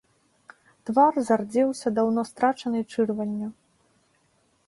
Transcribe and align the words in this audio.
Твар 0.89 1.13
зардзеўся 1.27 1.87
даўно 1.99 2.21
страчанай 2.31 2.83
чырванню. 2.97 3.49